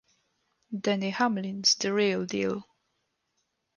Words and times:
Denny 0.75 1.11
Hamlin's 1.11 1.75
the 1.75 1.93
real 1.93 2.25
deal. 2.25 2.63